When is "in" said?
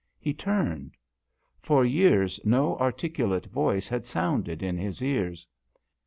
4.63-4.75